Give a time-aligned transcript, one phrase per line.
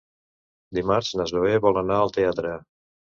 [0.77, 2.55] Dimarts na Zoè vol anar al teatre.